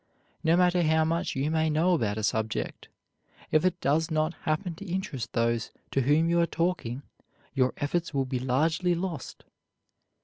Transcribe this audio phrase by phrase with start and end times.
[0.43, 2.87] No matter how much you may know about a subject,
[3.51, 7.03] if it does not happen to interest those to whom you are talking
[7.53, 9.43] your efforts will be largely lost.